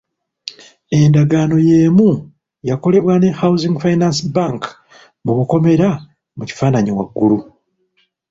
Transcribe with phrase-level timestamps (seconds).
[0.99, 2.09] Endagaano y'emu
[2.69, 4.61] yakolebwa ne Housing Finance Bank
[6.37, 7.37] (mu kifaananyi waggulu).